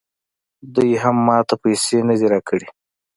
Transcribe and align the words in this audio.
دوی 0.73 0.91
هم 1.03 1.17
ماته 1.27 1.55
پیسې 1.63 1.97
نه 2.09 2.15
دي 2.19 2.27
راکړي 2.33 2.67